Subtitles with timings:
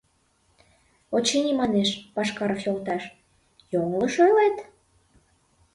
[1.15, 3.03] Очыни, манеш, Пашкаров йолташ,
[3.71, 4.57] йоҥылыш ойлет?